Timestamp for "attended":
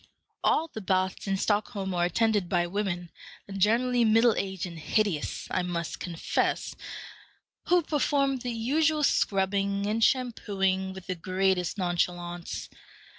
2.05-2.49